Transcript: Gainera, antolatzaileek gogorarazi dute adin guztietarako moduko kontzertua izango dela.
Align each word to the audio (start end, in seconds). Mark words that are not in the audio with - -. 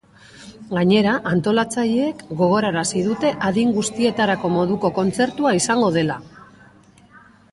Gainera, 0.75 1.11
antolatzaileek 1.31 2.23
gogorarazi 2.39 3.03
dute 3.09 3.31
adin 3.49 3.75
guztietarako 3.77 4.51
moduko 4.55 4.91
kontzertua 4.97 5.53
izango 5.61 5.91
dela. 5.99 6.17